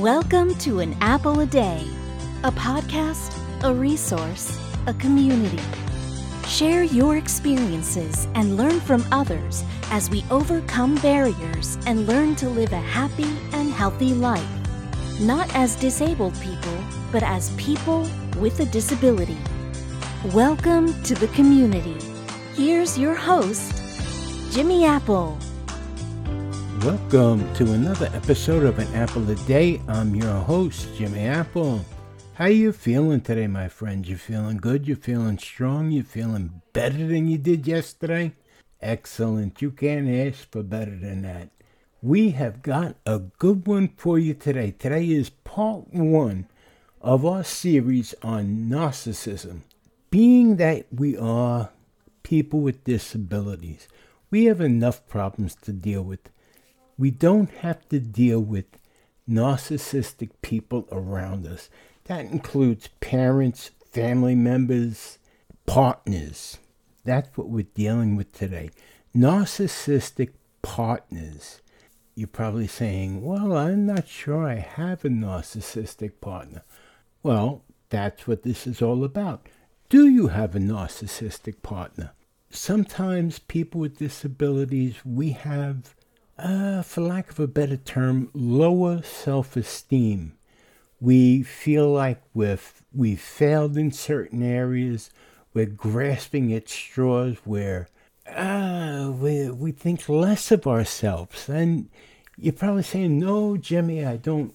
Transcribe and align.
Welcome 0.00 0.54
to 0.56 0.80
An 0.80 0.94
Apple 1.00 1.40
a 1.40 1.46
Day, 1.46 1.82
a 2.44 2.50
podcast, 2.50 3.34
a 3.64 3.72
resource, 3.72 4.60
a 4.86 4.92
community. 4.92 5.62
Share 6.46 6.82
your 6.82 7.16
experiences 7.16 8.28
and 8.34 8.58
learn 8.58 8.78
from 8.78 9.06
others 9.10 9.64
as 9.90 10.10
we 10.10 10.22
overcome 10.30 10.96
barriers 10.96 11.78
and 11.86 12.06
learn 12.06 12.36
to 12.36 12.48
live 12.50 12.74
a 12.74 12.76
happy 12.76 13.38
and 13.54 13.72
healthy 13.72 14.12
life. 14.12 14.46
Not 15.18 15.48
as 15.56 15.76
disabled 15.76 16.38
people, 16.42 16.78
but 17.10 17.22
as 17.22 17.56
people 17.56 18.06
with 18.36 18.60
a 18.60 18.66
disability. 18.66 19.38
Welcome 20.34 21.02
to 21.04 21.14
the 21.14 21.28
community. 21.28 21.96
Here's 22.52 22.98
your 22.98 23.14
host, 23.14 23.82
Jimmy 24.52 24.84
Apple. 24.84 25.38
Welcome 26.82 27.52
to 27.54 27.72
another 27.72 28.10
episode 28.12 28.64
of 28.64 28.78
An 28.78 28.94
Apple 28.94 29.28
a 29.30 29.34
Day. 29.46 29.80
I'm 29.88 30.14
your 30.14 30.34
host, 30.34 30.88
Jimmy 30.96 31.20
Apple. 31.20 31.84
How 32.34 32.46
you 32.46 32.72
feeling 32.72 33.22
today, 33.22 33.46
my 33.46 33.68
friend? 33.68 34.06
You 34.06 34.16
feeling 34.16 34.58
good? 34.58 34.86
You 34.86 34.94
feeling 34.94 35.38
strong? 35.38 35.90
You 35.90 36.02
feeling 36.02 36.60
better 36.72 36.98
than 37.06 37.28
you 37.28 37.38
did 37.38 37.66
yesterday? 37.66 38.32
Excellent. 38.80 39.62
You 39.62 39.70
can't 39.70 40.08
ask 40.08 40.50
for 40.50 40.62
better 40.62 40.94
than 40.94 41.22
that. 41.22 41.48
We 42.02 42.30
have 42.30 42.62
got 42.62 42.96
a 43.06 43.20
good 43.20 43.66
one 43.66 43.88
for 43.96 44.18
you 44.18 44.34
today. 44.34 44.72
Today 44.72 45.06
is 45.06 45.30
part 45.30 45.92
one 45.92 46.46
of 47.00 47.24
our 47.24 47.42
series 47.42 48.14
on 48.22 48.68
narcissism. 48.68 49.62
Being 50.10 50.56
that 50.56 50.86
we 50.92 51.16
are 51.16 51.70
people 52.22 52.60
with 52.60 52.84
disabilities, 52.84 53.88
we 54.30 54.44
have 54.44 54.60
enough 54.60 55.06
problems 55.08 55.54
to 55.62 55.72
deal 55.72 56.02
with 56.02 56.28
we 56.98 57.10
don't 57.10 57.50
have 57.50 57.88
to 57.88 58.00
deal 58.00 58.40
with 58.40 58.66
narcissistic 59.28 60.30
people 60.42 60.88
around 60.90 61.46
us. 61.46 61.68
That 62.04 62.26
includes 62.26 62.88
parents, 63.00 63.70
family 63.90 64.34
members, 64.34 65.18
partners. 65.66 66.58
That's 67.04 67.36
what 67.36 67.48
we're 67.48 67.66
dealing 67.74 68.16
with 68.16 68.32
today. 68.32 68.70
Narcissistic 69.14 70.30
partners. 70.62 71.60
You're 72.14 72.28
probably 72.28 72.66
saying, 72.68 73.22
Well, 73.22 73.56
I'm 73.56 73.86
not 73.86 74.08
sure 74.08 74.46
I 74.46 74.56
have 74.56 75.04
a 75.04 75.08
narcissistic 75.08 76.20
partner. 76.20 76.62
Well, 77.22 77.62
that's 77.90 78.26
what 78.26 78.42
this 78.42 78.66
is 78.66 78.80
all 78.80 79.04
about. 79.04 79.48
Do 79.88 80.08
you 80.08 80.28
have 80.28 80.56
a 80.56 80.60
narcissistic 80.60 81.62
partner? 81.62 82.12
Sometimes 82.50 83.38
people 83.38 83.80
with 83.80 83.98
disabilities, 83.98 84.96
we 85.04 85.32
have 85.32 85.95
uh, 86.38 86.82
for 86.82 87.00
lack 87.00 87.30
of 87.30 87.40
a 87.40 87.46
better 87.46 87.76
term, 87.76 88.30
lower 88.34 89.02
self 89.02 89.56
esteem. 89.56 90.32
We 91.00 91.42
feel 91.42 91.90
like 91.90 92.22
we've, 92.34 92.82
we've 92.94 93.20
failed 93.20 93.76
in 93.76 93.92
certain 93.92 94.42
areas, 94.42 95.10
we're 95.52 95.66
grasping 95.66 96.52
at 96.52 96.68
straws, 96.68 97.36
where 97.44 97.88
uh, 98.26 99.12
we, 99.14 99.50
we 99.50 99.72
think 99.72 100.08
less 100.08 100.50
of 100.50 100.66
ourselves. 100.66 101.48
And 101.48 101.88
you're 102.36 102.52
probably 102.52 102.82
saying, 102.82 103.18
No, 103.18 103.56
Jimmy, 103.56 104.04
I 104.04 104.16
don't. 104.16 104.54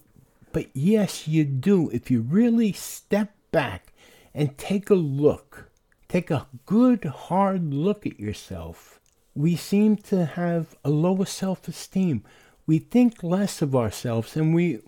But 0.52 0.68
yes, 0.74 1.28
you 1.28 1.46
do. 1.46 1.90
If 1.92 2.12
you 2.12 2.22
really 2.22 2.74
step 2.74 3.34
back 3.52 3.94
and 4.34 4.58
take 4.58 4.90
a 4.90 4.96
look, 4.96 5.70
take 6.08 6.30
a 6.30 6.48
good, 6.66 7.06
hard 7.06 7.74
look 7.74 8.06
at 8.06 8.20
yourself 8.20 9.01
we 9.36 9.56
seem 9.56 9.96
to 9.96 10.26
have 10.26 10.76
a 10.84 10.90
lower 10.90 11.26
self 11.26 11.68
esteem. 11.68 12.24
We 12.68 12.80
think 12.80 13.24
less 13.24 13.62
of 13.62 13.76
ourselves 13.76 14.36
and 14.36 14.54
we, 14.54 14.80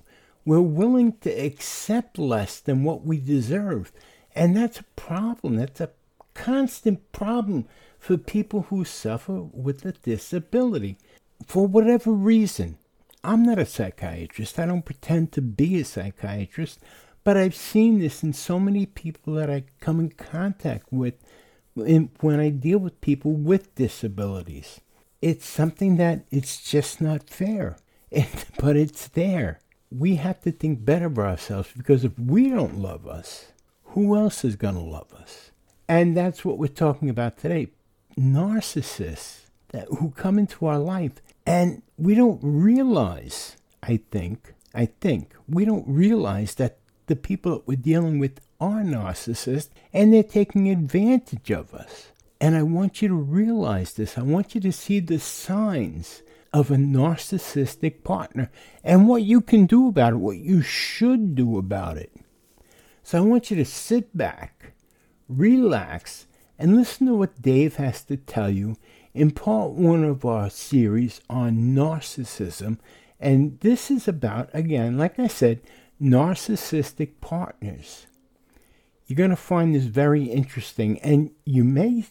we're 0.45 0.61
willing 0.61 1.17
to 1.21 1.29
accept 1.29 2.17
less 2.17 2.59
than 2.59 2.83
what 2.83 3.05
we 3.05 3.19
deserve. 3.19 3.91
And 4.35 4.55
that's 4.55 4.79
a 4.79 4.85
problem. 4.95 5.55
That's 5.55 5.81
a 5.81 5.91
constant 6.33 7.11
problem 7.11 7.65
for 7.99 8.17
people 8.17 8.63
who 8.63 8.83
suffer 8.83 9.41
with 9.41 9.85
a 9.85 9.93
disability 9.93 10.97
for 11.45 11.67
whatever 11.67 12.11
reason. 12.11 12.77
I'm 13.23 13.43
not 13.43 13.59
a 13.59 13.65
psychiatrist. 13.65 14.59
I 14.59 14.65
don't 14.65 14.83
pretend 14.83 15.31
to 15.33 15.41
be 15.41 15.79
a 15.79 15.85
psychiatrist, 15.85 16.79
but 17.23 17.37
I've 17.37 17.55
seen 17.55 17.99
this 17.99 18.21
in 18.21 18.33
so 18.33 18.59
many 18.59 18.85
people 18.85 19.33
that 19.35 19.49
I 19.49 19.63
come 19.79 20.01
in 20.01 20.09
contact 20.09 20.91
with 20.91 21.15
when 21.75 22.39
I 22.39 22.49
deal 22.49 22.77
with 22.77 23.01
people 23.01 23.31
with 23.31 23.73
disabilities. 23.75 24.79
It's 25.21 25.47
something 25.47 25.97
that 25.97 26.25
it's 26.31 26.61
just 26.61 27.01
not 27.01 27.29
fair, 27.29 27.77
it, 28.11 28.45
but 28.59 28.75
it's 28.75 29.07
there. 29.07 29.59
We 29.91 30.15
have 30.15 30.41
to 30.41 30.51
think 30.51 30.85
better 30.85 31.05
of 31.05 31.19
ourselves 31.19 31.69
because 31.75 32.03
if 32.03 32.17
we 32.17 32.49
don't 32.49 32.79
love 32.79 33.07
us, 33.07 33.51
who 33.83 34.15
else 34.15 34.43
is 34.43 34.55
going 34.55 34.75
to 34.75 34.81
love 34.81 35.13
us? 35.13 35.51
And 35.87 36.17
that's 36.17 36.43
what 36.43 36.57
we're 36.57 36.67
talking 36.67 37.09
about 37.09 37.37
today. 37.37 37.69
Narcissists 38.17 39.41
that, 39.69 39.87
who 39.99 40.11
come 40.11 40.39
into 40.39 40.65
our 40.65 40.79
life 40.79 41.21
and 41.45 41.81
we 41.97 42.15
don't 42.15 42.39
realize, 42.41 43.57
I 43.81 43.97
think, 44.11 44.53
I 44.73 44.85
think, 44.85 45.35
we 45.47 45.65
don't 45.65 45.87
realize 45.87 46.55
that 46.55 46.79
the 47.07 47.15
people 47.15 47.51
that 47.51 47.67
we're 47.67 47.75
dealing 47.75 48.17
with 48.17 48.39
are 48.63 48.81
narcissists 48.81 49.71
and 49.91 50.13
they're 50.13 50.23
taking 50.23 50.69
advantage 50.69 51.51
of 51.51 51.73
us. 51.73 52.11
And 52.39 52.55
I 52.55 52.63
want 52.63 53.01
you 53.01 53.09
to 53.09 53.13
realize 53.13 53.93
this. 53.93 54.17
I 54.17 54.21
want 54.21 54.55
you 54.55 54.61
to 54.61 54.71
see 54.71 55.01
the 55.01 55.19
signs 55.19 56.21
of 56.53 56.71
a 56.71 56.75
narcissistic 56.75 58.03
partner 58.03 58.49
and 58.83 59.07
what 59.07 59.23
you 59.23 59.41
can 59.41 59.65
do 59.65 59.89
about 59.89 60.13
it, 60.13 60.17
what 60.17 60.37
you 60.37 60.61
should 60.61 61.35
do 61.35 61.57
about 61.57 61.97
it. 61.97 62.13
So 63.01 63.17
I 63.17 63.21
want 63.21 63.51
you 63.51 63.57
to 63.57 63.65
sit 63.65 64.15
back, 64.15 64.73
relax, 65.27 66.27
and 66.57 66.77
listen 66.77 67.07
to 67.07 67.15
what 67.15 67.41
Dave 67.41 67.75
has 67.75 68.01
to 68.05 68.15
tell 68.15 68.49
you 68.49 68.77
in 69.13 69.31
part 69.31 69.71
one 69.71 70.05
of 70.05 70.23
our 70.23 70.49
series 70.49 71.19
on 71.29 71.75
narcissism. 71.75 72.77
And 73.19 73.59
this 73.59 73.91
is 73.91 74.07
about, 74.07 74.49
again, 74.53 74.97
like 74.97 75.19
I 75.19 75.27
said, 75.27 75.59
narcissistic 76.01 77.19
partners. 77.19 78.07
You're 79.13 79.27
going 79.27 79.29
to 79.29 79.35
find 79.35 79.75
this 79.75 79.83
very 79.83 80.23
interesting, 80.23 80.97
and 81.01 81.29
you 81.45 81.63
may 81.63 82.05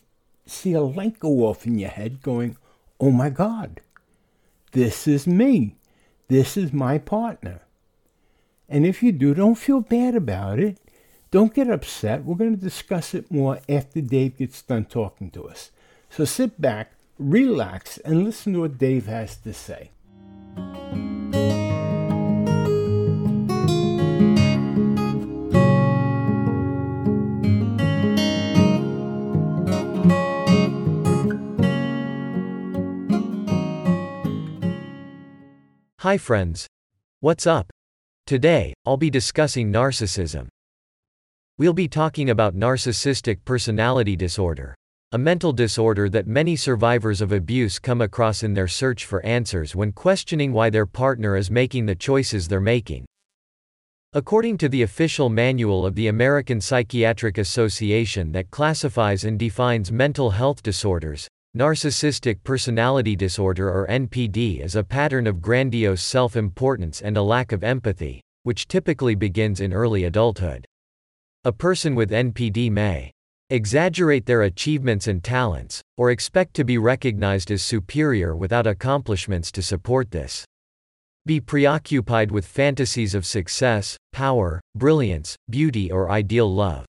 see 0.47 0.73
a 0.73 0.83
light 0.83 1.19
go 1.19 1.41
off 1.47 1.67
in 1.67 1.77
your 1.77 1.91
head 1.91 2.23
going, 2.23 2.57
Oh 3.01 3.11
my 3.11 3.29
God, 3.29 3.81
this 4.71 5.09
is 5.09 5.27
me. 5.27 5.75
This 6.29 6.57
is 6.57 6.73
my 6.73 6.99
partner. 6.99 7.63
And 8.69 8.87
if 8.87 9.03
you 9.03 9.11
do, 9.11 9.35
don't 9.35 9.57
feel 9.57 9.81
bad 9.81 10.15
about 10.15 10.61
it. 10.61 10.79
Don't 11.33 11.53
get 11.53 11.69
upset. 11.69 12.23
We're 12.23 12.37
going 12.37 12.55
to 12.55 12.65
discuss 12.65 13.15
it 13.15 13.33
more 13.33 13.59
after 13.69 14.01
Dave 14.01 14.39
gets 14.39 14.63
done 14.63 14.85
talking 14.85 15.33
to 15.33 15.49
us. 15.49 15.73
So 16.09 16.25
sit 16.25 16.61
back, 16.61 16.93
relax, 17.19 17.99
and 17.99 18.23
listen 18.23 18.53
to 18.53 18.61
what 18.61 18.79
Dave 18.79 19.07
has 19.07 19.39
to 19.39 19.53
say. 19.53 19.91
Hi 36.03 36.19
friends. 36.19 36.67
What's 37.21 37.47
up? 37.47 37.71
Today, 38.27 38.75
I'll 38.85 38.97
be 38.97 39.09
discussing 39.09 39.73
narcissism. 39.73 40.49
We'll 41.59 41.73
be 41.73 41.87
talking 41.87 42.31
about 42.31 42.57
narcissistic 42.57 43.45
personality 43.45 44.17
disorder, 44.17 44.75
a 45.13 45.19
mental 45.19 45.53
disorder 45.53 46.09
that 46.09 46.27
many 46.27 46.57
survivors 46.57 47.21
of 47.21 47.31
abuse 47.31 47.79
come 47.79 48.01
across 48.01 48.43
in 48.43 48.53
their 48.53 48.67
search 48.67 49.05
for 49.05 49.25
answers 49.25 49.77
when 49.77 49.93
questioning 49.93 50.53
why 50.53 50.71
their 50.71 50.87
partner 50.87 51.37
is 51.37 51.53
making 51.53 51.87
the 51.87 51.95
choices 51.95 52.49
they're 52.49 52.61
making. 52.61 53.05
According 54.13 54.59
to 54.59 54.69
the 54.69 54.83
official 54.83 55.29
manual 55.29 55.87
of 55.87 55.95
the 55.95 56.09
American 56.09 56.61
Psychiatric 56.61 57.39
Association 57.39 58.33
that 58.33 58.51
classifies 58.51 59.23
and 59.23 59.39
defines 59.39 59.93
mental 59.93 60.33
health 60.33 60.65
disorders, 60.65 61.29
Narcissistic 61.55 62.43
personality 62.45 63.15
disorder 63.15 63.69
or 63.69 63.87
NPD 63.87 64.65
is 64.65 64.75
a 64.75 64.83
pattern 64.83 65.27
of 65.27 65.43
grandiose 65.43 66.03
self-importance 66.03 67.03
and 67.03 67.15
a 67.19 67.23
lack 67.23 67.53
of 67.53 67.63
empathy, 67.63 68.23
which 68.45 68.67
typically 68.67 69.15
begins 69.15 69.61
in 69.61 69.71
early 69.71 70.05
adulthood. 70.05 70.65
A 71.45 71.53
person 71.53 71.95
with 71.95 72.11
NPD 72.11 72.71
may 72.71 73.11
exaggerate 73.51 74.25
their 74.25 74.45
achievements 74.45 75.09
and 75.09 75.23
talents, 75.23 75.83
or 75.99 76.11
expect 76.11 76.55
to 76.55 76.65
be 76.65 76.79
recognized 76.79 77.51
as 77.51 77.61
superior 77.61 78.35
without 78.35 78.67
accomplishments 78.67 79.53
to 79.53 79.61
support 79.61 80.11
this. 80.11 80.47
Be 81.27 81.39
preoccupied 81.39 82.31
with 82.31 82.47
fantasies 82.47 83.15
of 83.15 83.27
success, 83.27 83.99
power, 84.15 84.59
brilliance, 84.75 85.37
beauty 85.51 85.93
or 85.93 86.11
ideal 86.11 86.51
love. 86.51 86.87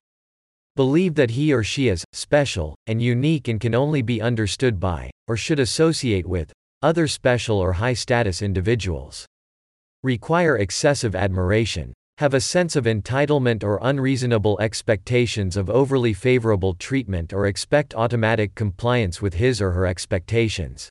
Believe 0.75 1.13
that 1.13 1.29
he 1.29 1.53
or 1.53 1.63
she 1.63 1.87
is 1.87 2.03
special 2.13 2.75
and 2.87 2.99
unique 2.99 3.47
and 3.47 3.61
can 3.61 3.75
only 3.75 4.01
be 4.01 4.19
understood 4.19 4.79
by, 4.79 5.11
or 5.27 5.37
should 5.37 5.59
associate 5.59 6.25
with, 6.25 6.51
other 6.81 7.07
special 7.07 7.59
or 7.59 7.73
high 7.73 7.93
status 7.93 8.41
individuals. 8.41 9.27
require 10.01 10.57
excessive 10.57 11.15
admiration, 11.15 11.93
have 12.17 12.33
a 12.33 12.41
sense 12.41 12.75
of 12.75 12.85
entitlement 12.85 13.63
or 13.63 13.79
unreasonable 13.83 14.59
expectations 14.59 15.55
of 15.55 15.69
overly 15.69 16.11
favorable 16.11 16.73
treatment 16.73 17.31
or 17.31 17.45
expect 17.45 17.93
automatic 17.93 18.55
compliance 18.55 19.21
with 19.21 19.35
his 19.35 19.61
or 19.61 19.71
her 19.71 19.85
expectations. 19.85 20.89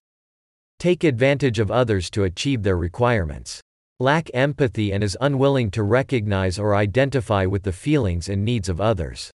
Take 0.78 1.04
advantage 1.04 1.58
of 1.58 1.70
others 1.72 2.08
to 2.10 2.24
achieve 2.24 2.62
their 2.62 2.76
requirements. 2.76 3.60
Lack 4.00 4.30
empathy 4.32 4.92
and 4.92 5.04
is 5.04 5.16
unwilling 5.20 5.70
to 5.72 5.82
recognize 5.82 6.58
or 6.58 6.74
identify 6.74 7.46
with 7.46 7.64
the 7.64 7.72
feelings 7.72 8.28
and 8.28 8.44
needs 8.44 8.68
of 8.68 8.80
others. 8.80 9.30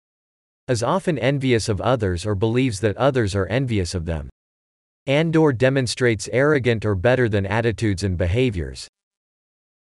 Is 0.73 0.83
often 0.83 1.19
envious 1.19 1.69
of 1.69 1.83
others 1.83 2.25
or 2.25 2.35
believes 2.35 2.81
that 2.81 2.97
others 2.97 3.35
are 3.35 3.47
envious 3.47 3.95
of 3.95 4.07
them. 4.07 4.31
And 5.07 5.37
or 5.37 5.53
demonstrates 5.53 6.31
arrogant 6.33 6.87
or 6.87 6.95
better 6.95 7.29
than 7.29 7.45
attitudes 7.45 8.03
and 8.03 8.17
behaviors, 8.17 8.89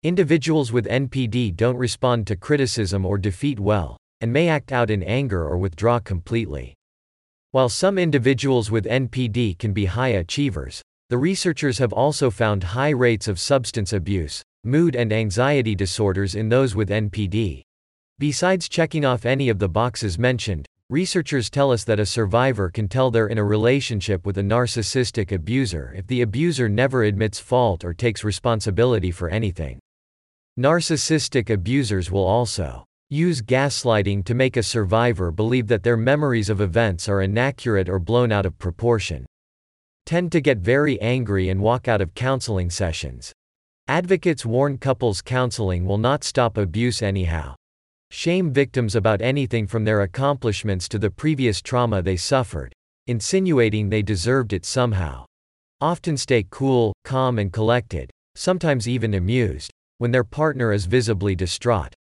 Individuals 0.01 0.71
with 0.71 0.85
NPD 0.85 1.53
don't 1.53 1.75
respond 1.75 2.25
to 2.27 2.37
criticism 2.37 3.05
or 3.05 3.17
defeat 3.17 3.59
well, 3.59 3.97
and 4.21 4.31
may 4.31 4.47
act 4.47 4.71
out 4.71 4.89
in 4.89 5.03
anger 5.03 5.43
or 5.43 5.57
withdraw 5.57 5.99
completely. 5.99 6.73
While 7.51 7.67
some 7.67 7.97
individuals 7.97 8.71
with 8.71 8.85
NPD 8.85 9.57
can 9.57 9.73
be 9.73 9.87
high 9.87 10.15
achievers, 10.23 10.81
the 11.09 11.17
researchers 11.17 11.79
have 11.79 11.91
also 11.91 12.31
found 12.31 12.63
high 12.63 12.91
rates 12.91 13.27
of 13.27 13.41
substance 13.41 13.91
abuse, 13.91 14.41
mood 14.63 14.95
and 14.95 15.11
anxiety 15.11 15.75
disorders 15.75 16.33
in 16.33 16.47
those 16.47 16.73
with 16.73 16.87
NPD. 16.87 17.63
Besides 18.19 18.67
checking 18.67 19.05
off 19.05 19.25
any 19.25 19.47
of 19.47 19.59
the 19.59 19.69
boxes 19.69 20.19
mentioned, 20.19 20.65
researchers 20.89 21.49
tell 21.49 21.71
us 21.71 21.85
that 21.85 22.01
a 22.01 22.05
survivor 22.05 22.69
can 22.69 22.89
tell 22.89 23.09
they're 23.09 23.27
in 23.27 23.37
a 23.37 23.43
relationship 23.45 24.25
with 24.25 24.37
a 24.37 24.41
narcissistic 24.41 25.31
abuser 25.31 25.93
if 25.95 26.05
the 26.07 26.19
abuser 26.23 26.67
never 26.67 27.03
admits 27.03 27.39
fault 27.39 27.85
or 27.85 27.93
takes 27.93 28.25
responsibility 28.25 29.09
for 29.09 29.29
anything. 29.29 29.79
Narcissistic 30.59 31.49
abusers 31.49 32.11
will 32.11 32.25
also 32.25 32.83
use 33.09 33.41
gaslighting 33.41 34.25
to 34.25 34.33
make 34.33 34.57
a 34.57 34.63
survivor 34.63 35.31
believe 35.31 35.67
that 35.67 35.83
their 35.83 35.95
memories 35.95 36.49
of 36.49 36.59
events 36.59 37.07
are 37.07 37.21
inaccurate 37.21 37.87
or 37.87 37.99
blown 37.99 38.33
out 38.33 38.45
of 38.45 38.59
proportion. 38.59 39.25
Tend 40.05 40.29
to 40.33 40.41
get 40.41 40.57
very 40.57 40.99
angry 40.99 41.47
and 41.47 41.61
walk 41.61 41.87
out 41.87 42.01
of 42.01 42.13
counseling 42.15 42.69
sessions. 42.69 43.31
Advocates 43.87 44.45
warn 44.45 44.77
couples 44.77 45.21
counseling 45.21 45.85
will 45.85 45.97
not 45.97 46.25
stop 46.25 46.57
abuse 46.57 47.01
anyhow. 47.01 47.55
Shame 48.11 48.51
victims 48.51 48.95
about 48.95 49.21
anything 49.21 49.67
from 49.67 49.85
their 49.85 50.01
accomplishments 50.01 50.89
to 50.89 50.99
the 50.99 51.11
previous 51.11 51.61
trauma 51.61 52.01
they 52.01 52.17
suffered, 52.17 52.73
insinuating 53.07 53.89
they 53.89 54.01
deserved 54.01 54.51
it 54.51 54.65
somehow. 54.65 55.25
Often 55.79 56.17
stay 56.17 56.45
cool, 56.49 56.93
calm, 57.05 57.39
and 57.39 57.53
collected, 57.53 58.09
sometimes 58.35 58.87
even 58.87 59.13
amused 59.13 59.71
when 59.99 60.11
their 60.11 60.23
partner 60.23 60.73
is 60.73 60.85
visibly 60.85 61.35
distraught. 61.35 61.93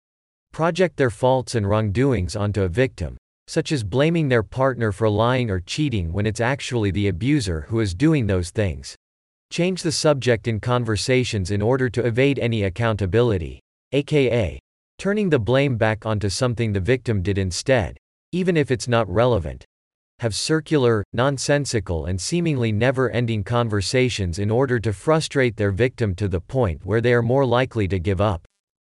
Project 0.53 0.97
their 0.97 1.11
faults 1.11 1.55
and 1.55 1.69
wrongdoings 1.69 2.37
onto 2.37 2.63
a 2.63 2.69
victim, 2.69 3.17
such 3.49 3.73
as 3.73 3.85
blaming 3.85 4.29
their 4.29 4.43
partner 4.43 4.93
for 4.93 5.09
lying 5.09 5.51
or 5.51 5.61
cheating 5.61 6.13
when 6.13 6.27
it's 6.27 6.41
actually 6.41 6.91
the 6.91 7.09
abuser 7.09 7.63
who 7.69 7.81
is 7.81 7.95
doing 7.95 8.27
those 8.27 8.51
things. 8.51 8.95
Change 9.51 9.83
the 9.83 9.93
subject 9.93 10.49
in 10.49 10.61
conversations 10.61 11.51
in 11.51 11.63
order 11.63 11.89
to 11.89 12.07
evade 12.07 12.39
any 12.39 12.65
accountability, 12.65 13.61
aka, 13.93 14.59
turning 14.99 15.31
the 15.31 15.39
blame 15.39 15.77
back 15.77 16.07
onto 16.07 16.29
something 16.29 16.73
the 16.73 16.81
victim 16.81 17.23
did 17.23 17.39
instead, 17.39 17.97
even 18.33 18.57
if 18.57 18.71
it's 18.71 18.89
not 18.89 19.09
relevant 19.09 19.65
have 20.19 20.35
circular, 20.35 21.05
nonsensical 21.13 22.07
and 22.07 22.19
seemingly 22.19 22.73
never-ending 22.73 23.45
conversations 23.45 24.39
in 24.39 24.51
order 24.51 24.81
to 24.81 24.93
frustrate 24.93 25.57
their 25.57 25.71
victim 25.71 26.15
to 26.15 26.27
the 26.27 26.41
point 26.41 26.81
where 26.87 27.03
they 27.03 27.13
are 27.13 27.23
more 27.23 27.45
likely 27.45 27.87
to 27.87 27.99
give 27.99 28.21
up. 28.21 28.47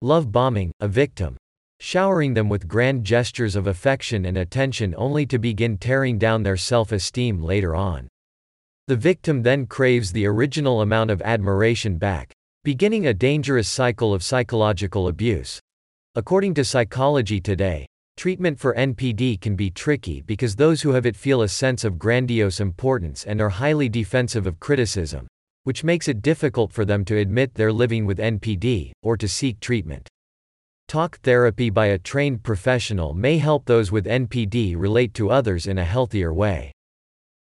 Love 0.00 0.31
bombing, 0.31 0.71
a 0.79 0.87
victim. 0.87 1.37
Showering 1.81 2.35
them 2.35 2.49
with 2.49 2.69
grand 2.69 3.03
gestures 3.05 3.56
of 3.56 3.67
affection 3.67 4.27
and 4.27 4.39
attention 4.39 4.95
only 4.97 5.27
to 5.27 5.41
begin 5.41 5.77
tearing 5.77 6.19
down 6.19 6.45
their 6.45 6.56
self-esteem 6.56 7.43
later 7.43 7.75
on. 7.75 8.06
The 8.87 8.97
victim 8.97 9.43
then 9.43 9.67
craves 9.67 10.12
the 10.12 10.27
original 10.27 10.83
amount 10.83 11.11
of 11.11 11.21
admiration 11.23 11.99
back, 11.99 12.33
beginning 12.62 13.09
a 13.09 13.15
dangerous 13.15 13.69
cycle 13.69 14.15
of 14.15 14.23
psychological 14.23 15.09
abuse. 15.09 15.61
According 16.19 16.55
to 16.55 16.65
Psychology 16.65 17.41
Today, 17.41 17.87
Treatment 18.17 18.59
for 18.59 18.75
NPD 18.75 19.41
can 19.41 19.55
be 19.55 19.70
tricky 19.70 20.20
because 20.20 20.56
those 20.56 20.82
who 20.82 20.91
have 20.91 21.06
it 21.06 21.15
feel 21.15 21.43
a 21.43 21.49
sense 21.49 21.85
of 21.85 21.97
grandiose 21.97 22.59
importance 22.59 23.25
and 23.25 23.41
are 23.41 23.49
highly 23.49 23.88
defensive 23.88 24.44
of 24.44 24.59
criticism, 24.59 25.29
which 25.62 25.85
makes 25.85 26.09
it 26.09 26.20
difficult 26.20 26.73
for 26.73 26.85
them 26.85 27.05
to 27.05 27.19
admit 27.19 27.55
they're 27.55 27.73
living 27.73 28.05
with 28.05 28.19
NPD, 28.19 28.91
or 29.00 29.17
to 29.17 29.29
seek 29.29 29.61
treatment. 29.61 30.09
Talk 30.88 31.20
therapy 31.20 31.70
by 31.70 31.87
a 31.87 31.99
trained 31.99 32.43
professional 32.43 33.14
may 33.14 33.38
help 33.38 33.64
those 33.67 33.93
with 33.93 34.05
NPD 34.05 34.75
relate 34.76 35.14
to 35.14 35.31
others 35.31 35.69
in 35.69 35.79
a 35.79 35.85
healthier 35.85 36.35
way. 36.35 36.73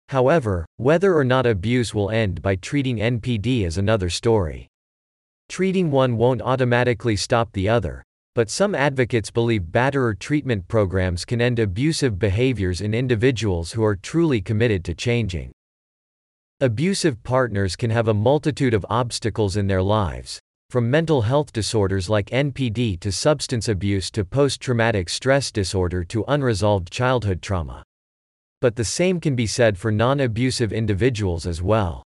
However, 0.10 0.68
whether 0.76 1.16
or 1.16 1.24
not 1.24 1.48
abuse 1.48 1.96
will 1.96 2.12
end 2.12 2.44
by 2.44 2.56
treating 2.58 2.98
NPD 2.98 3.66
is 3.66 3.80
another 3.80 4.12
story. 4.12 4.68
Treating 5.50 5.90
one 5.90 6.16
won't 6.16 6.44
automatically 6.44 7.16
stop 7.16 7.52
the 7.54 7.70
other, 7.70 8.04
but 8.38 8.52
some 8.52 8.76
advocates 8.76 9.32
believe 9.32 9.64
batterer 9.72 10.14
treatment 10.14 10.68
programs 10.68 11.26
can 11.26 11.42
end 11.42 11.58
abusive 11.58 12.20
behaviors 12.20 12.82
in 12.82 12.94
individuals 12.94 13.72
who 13.72 13.84
are 13.84 13.96
truly 13.96 14.40
committed 14.40 14.86
to 14.86 14.94
changing. 14.94 15.52
Abusive 16.60 17.24
partners 17.24 17.76
can 17.76 17.90
have 17.90 18.08
a 18.08 18.14
multitude 18.14 18.76
of 18.76 18.86
obstacles 18.92 19.58
in 19.58 19.66
their 19.66 19.82
lives, 19.82 20.40
from 20.70 20.88
mental 20.88 21.24
health 21.24 21.52
disorders 21.52 22.12
like 22.12 22.28
NPD 22.28 23.00
to 23.00 23.12
substance 23.12 23.68
abuse 23.68 24.12
to 24.12 24.24
post 24.24 24.62
traumatic 24.62 25.10
stress 25.10 25.52
disorder 25.52 26.04
to 26.04 26.24
unresolved 26.28 26.92
childhood 26.92 27.42
trauma. 27.42 27.82
But 28.62 28.76
the 28.76 28.86
same 28.86 29.20
can 29.20 29.36
be 29.36 29.48
said 29.48 29.80
for 29.80 29.92
non 29.92 30.20
abusive 30.20 30.72
individuals 30.72 31.48
as 31.48 31.64
well. 31.64 32.04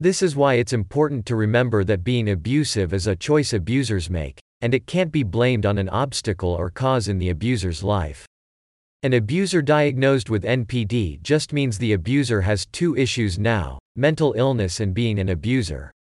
This 0.00 0.20
is 0.20 0.34
why 0.34 0.54
it's 0.54 0.72
important 0.72 1.26
to 1.26 1.36
remember 1.36 1.84
that 1.84 2.02
being 2.02 2.30
abusive 2.30 2.92
is 2.92 3.06
a 3.06 3.14
choice 3.14 3.52
abusers 3.52 4.10
make, 4.10 4.40
and 4.64 4.72
it 4.72 4.86
can't 4.86 5.12
be 5.12 5.22
blamed 5.22 5.66
on 5.66 5.76
an 5.76 5.90
obstacle 5.90 6.48
or 6.48 6.70
cause 6.70 7.06
in 7.06 7.18
the 7.18 7.28
abuser's 7.28 7.84
life. 7.84 8.24
An 9.02 9.12
abuser 9.12 9.60
diagnosed 9.60 10.30
with 10.30 10.42
NPD 10.42 11.20
just 11.20 11.52
means 11.52 11.76
the 11.76 11.92
abuser 11.92 12.40
has 12.40 12.64
two 12.72 12.96
issues 12.96 13.38
now 13.38 13.78
mental 13.94 14.32
illness 14.38 14.80
and 14.80 14.94
being 14.94 15.18
an 15.18 15.28
abuser. 15.28 15.92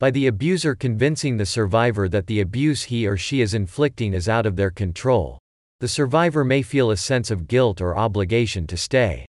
By 0.00 0.10
the 0.10 0.26
abuser 0.26 0.74
convincing 0.74 1.36
the 1.36 1.46
survivor 1.46 2.08
that 2.08 2.26
the 2.26 2.40
abuse 2.40 2.82
he 2.82 3.06
or 3.06 3.16
she 3.16 3.40
is 3.40 3.54
inflicting 3.54 4.12
is 4.12 4.28
out 4.28 4.44
of 4.44 4.56
their 4.56 4.72
control, 4.72 5.38
the 5.78 5.86
survivor 5.86 6.44
may 6.44 6.62
feel 6.62 6.90
a 6.90 6.96
sense 6.96 7.30
of 7.30 7.46
guilt 7.46 7.80
or 7.80 7.96
obligation 7.96 8.66
to 8.66 8.76
stay. 8.76 9.24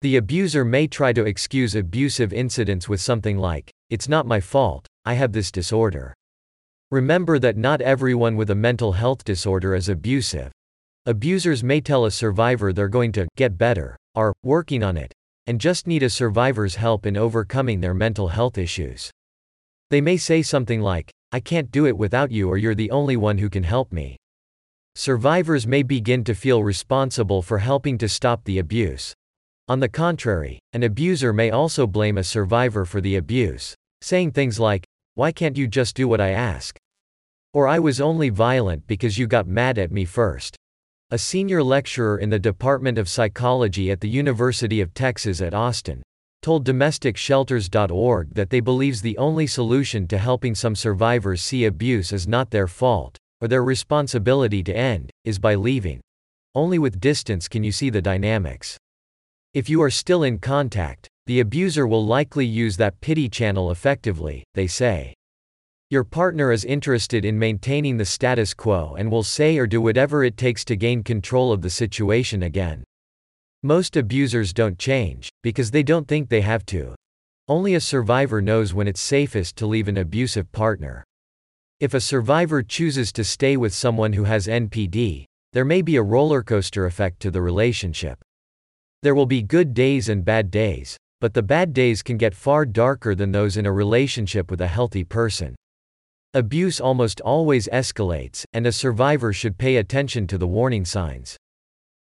The 0.00 0.16
abuser 0.16 0.64
may 0.64 0.86
try 0.86 1.12
to 1.12 1.26
excuse 1.26 1.74
abusive 1.74 2.32
incidents 2.32 2.88
with 2.88 3.02
something 3.02 3.36
like, 3.36 3.70
It's 3.90 4.08
not 4.08 4.26
my 4.26 4.40
fault, 4.40 4.86
I 5.04 5.12
have 5.12 5.32
this 5.32 5.52
disorder. 5.52 6.14
Remember 6.92 7.38
that 7.38 7.56
not 7.56 7.80
everyone 7.80 8.34
with 8.34 8.50
a 8.50 8.54
mental 8.56 8.90
health 8.90 9.22
disorder 9.22 9.76
is 9.76 9.88
abusive. 9.88 10.50
Abusers 11.06 11.62
may 11.62 11.80
tell 11.80 12.04
a 12.04 12.10
survivor 12.10 12.72
they're 12.72 12.88
going 12.88 13.12
to 13.12 13.28
get 13.36 13.56
better, 13.56 13.94
are 14.16 14.34
working 14.42 14.82
on 14.82 14.96
it, 14.96 15.12
and 15.46 15.60
just 15.60 15.86
need 15.86 16.02
a 16.02 16.10
survivor's 16.10 16.74
help 16.74 17.06
in 17.06 17.16
overcoming 17.16 17.80
their 17.80 17.94
mental 17.94 18.26
health 18.26 18.58
issues. 18.58 19.08
They 19.90 20.00
may 20.00 20.16
say 20.16 20.42
something 20.42 20.80
like, 20.80 21.12
I 21.30 21.38
can't 21.38 21.70
do 21.70 21.86
it 21.86 21.96
without 21.96 22.32
you 22.32 22.48
or 22.48 22.58
you're 22.58 22.74
the 22.74 22.90
only 22.90 23.16
one 23.16 23.38
who 23.38 23.48
can 23.48 23.62
help 23.62 23.92
me. 23.92 24.16
Survivors 24.96 25.68
may 25.68 25.84
begin 25.84 26.24
to 26.24 26.34
feel 26.34 26.64
responsible 26.64 27.40
for 27.40 27.58
helping 27.58 27.98
to 27.98 28.08
stop 28.08 28.42
the 28.42 28.58
abuse. 28.58 29.14
On 29.68 29.78
the 29.78 29.88
contrary, 29.88 30.58
an 30.72 30.82
abuser 30.82 31.32
may 31.32 31.52
also 31.52 31.86
blame 31.86 32.18
a 32.18 32.24
survivor 32.24 32.84
for 32.84 33.00
the 33.00 33.14
abuse, 33.14 33.76
saying 34.02 34.32
things 34.32 34.58
like, 34.58 34.84
Why 35.14 35.30
can't 35.30 35.56
you 35.56 35.68
just 35.68 35.94
do 35.94 36.08
what 36.08 36.20
I 36.20 36.30
ask? 36.30 36.79
Or 37.52 37.66
I 37.66 37.78
was 37.78 38.00
only 38.00 38.28
violent 38.28 38.86
because 38.86 39.18
you 39.18 39.26
got 39.26 39.48
mad 39.48 39.76
at 39.78 39.90
me 39.90 40.04
first. 40.04 40.56
A 41.10 41.18
senior 41.18 41.62
lecturer 41.64 42.18
in 42.18 42.30
the 42.30 42.38
Department 42.38 42.96
of 42.96 43.08
Psychology 43.08 43.90
at 43.90 44.00
the 44.00 44.08
University 44.08 44.80
of 44.80 44.94
Texas 44.94 45.40
at 45.40 45.52
Austin 45.54 46.02
told 46.42 46.64
DomesticShelters.org 46.64 48.34
that 48.34 48.50
they 48.50 48.60
believes 48.60 49.02
the 49.02 49.18
only 49.18 49.46
solution 49.46 50.06
to 50.06 50.16
helping 50.16 50.54
some 50.54 50.74
survivors 50.74 51.42
see 51.42 51.64
abuse 51.64 52.12
as 52.12 52.28
not 52.28 52.50
their 52.50 52.68
fault, 52.68 53.18
or 53.40 53.48
their 53.48 53.64
responsibility 53.64 54.62
to 54.62 54.74
end, 54.74 55.10
is 55.24 55.38
by 55.38 55.54
leaving. 55.54 56.00
Only 56.54 56.78
with 56.78 57.00
distance 57.00 57.48
can 57.48 57.62
you 57.62 57.72
see 57.72 57.90
the 57.90 58.00
dynamics. 58.00 58.78
If 59.52 59.68
you 59.68 59.82
are 59.82 59.90
still 59.90 60.22
in 60.22 60.38
contact, 60.38 61.08
the 61.26 61.40
abuser 61.40 61.86
will 61.86 62.06
likely 62.06 62.46
use 62.46 62.76
that 62.76 63.00
pity 63.00 63.28
channel 63.28 63.70
effectively, 63.70 64.44
they 64.54 64.66
say. 64.66 65.14
Your 65.92 66.04
partner 66.04 66.52
is 66.52 66.64
interested 66.64 67.24
in 67.24 67.36
maintaining 67.36 67.96
the 67.96 68.04
status 68.04 68.54
quo 68.54 68.94
and 68.96 69.10
will 69.10 69.24
say 69.24 69.58
or 69.58 69.66
do 69.66 69.80
whatever 69.80 70.22
it 70.22 70.36
takes 70.36 70.64
to 70.66 70.76
gain 70.76 71.02
control 71.02 71.52
of 71.52 71.62
the 71.62 71.68
situation 71.68 72.44
again. 72.44 72.84
Most 73.64 73.96
abusers 73.96 74.52
don't 74.52 74.78
change, 74.78 75.30
because 75.42 75.72
they 75.72 75.82
don't 75.82 76.06
think 76.06 76.28
they 76.28 76.42
have 76.42 76.64
to. 76.66 76.94
Only 77.48 77.74
a 77.74 77.80
survivor 77.80 78.40
knows 78.40 78.72
when 78.72 78.86
it's 78.86 79.00
safest 79.00 79.56
to 79.56 79.66
leave 79.66 79.88
an 79.88 79.96
abusive 79.96 80.52
partner. 80.52 81.02
If 81.80 81.92
a 81.92 82.00
survivor 82.00 82.62
chooses 82.62 83.10
to 83.14 83.24
stay 83.24 83.56
with 83.56 83.74
someone 83.74 84.12
who 84.12 84.22
has 84.22 84.46
NPD, 84.46 85.24
there 85.52 85.64
may 85.64 85.82
be 85.82 85.96
a 85.96 86.02
roller 86.02 86.44
coaster 86.44 86.86
effect 86.86 87.18
to 87.22 87.32
the 87.32 87.42
relationship. 87.42 88.22
There 89.02 89.16
will 89.16 89.26
be 89.26 89.42
good 89.42 89.74
days 89.74 90.08
and 90.08 90.24
bad 90.24 90.52
days, 90.52 90.96
but 91.20 91.34
the 91.34 91.42
bad 91.42 91.72
days 91.72 92.00
can 92.00 92.16
get 92.16 92.36
far 92.36 92.64
darker 92.64 93.16
than 93.16 93.32
those 93.32 93.56
in 93.56 93.66
a 93.66 93.72
relationship 93.72 94.52
with 94.52 94.60
a 94.60 94.68
healthy 94.68 95.02
person. 95.02 95.56
Abuse 96.32 96.80
almost 96.80 97.20
always 97.22 97.66
escalates, 97.72 98.44
and 98.52 98.64
a 98.64 98.70
survivor 98.70 99.32
should 99.32 99.58
pay 99.58 99.78
attention 99.78 100.28
to 100.28 100.38
the 100.38 100.46
warning 100.46 100.84
signs. 100.84 101.36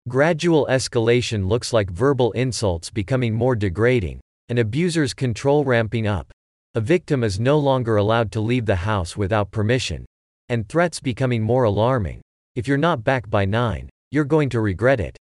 Gradual 0.07 0.67
escalation 0.69 1.47
looks 1.47 1.73
like 1.73 1.89
verbal 1.89 2.31
insults 2.33 2.91
becoming 2.91 3.33
more 3.33 3.55
degrading, 3.55 4.19
an 4.49 4.59
abuser's 4.59 5.15
control 5.15 5.65
ramping 5.65 6.05
up. 6.05 6.31
A 6.75 6.81
victim 6.81 7.23
is 7.23 7.39
no 7.39 7.57
longer 7.57 7.95
allowed 7.95 8.31
to 8.33 8.41
leave 8.41 8.67
the 8.67 8.75
house 8.75 9.17
without 9.17 9.49
permission, 9.49 10.05
and 10.49 10.69
threats 10.69 10.99
becoming 10.99 11.41
more 11.41 11.63
alarming. 11.63 12.21
If 12.55 12.67
you're 12.67 12.77
not 12.77 13.03
back 13.03 13.27
by 13.27 13.45
9, 13.45 13.89
you're 14.11 14.23
going 14.23 14.49
to 14.49 14.61
regret 14.61 14.99
it. 14.99 15.17